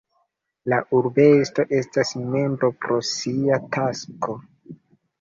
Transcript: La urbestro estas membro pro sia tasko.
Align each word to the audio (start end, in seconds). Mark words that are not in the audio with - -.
La 0.71 0.79
urbestro 0.99 1.67
estas 1.81 2.15
membro 2.33 2.73
pro 2.83 3.01
sia 3.13 3.63
tasko. 3.79 4.43